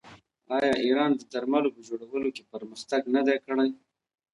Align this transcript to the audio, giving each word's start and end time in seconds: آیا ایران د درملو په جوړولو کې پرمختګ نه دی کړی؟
آیا 0.57 0.73
ایران 0.85 1.11
د 1.15 1.21
درملو 1.33 1.69
په 1.75 1.81
جوړولو 1.89 2.29
کې 2.35 2.43
پرمختګ 2.53 3.01
نه 3.15 3.21
دی 3.27 3.37
کړی؟ 3.45 3.69